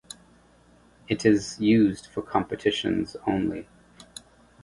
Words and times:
It 1.07 1.27
is 1.27 1.59
used 1.59 2.07
for 2.07 2.23
competitions 2.23 3.15
only. 3.27 3.67